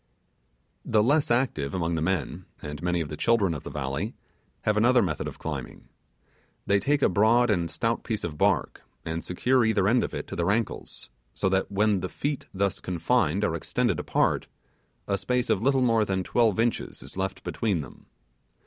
[0.83, 4.15] The less active among the men, and many of the children of the valley
[4.63, 5.89] have another method of climbing.
[6.65, 10.25] They take a broad and stout piece of bark, and secure each end of it
[10.25, 14.47] to their ankles, so that when the feet thus confined are extended apart,
[15.07, 18.07] a space of little more than twelve inches is left between them.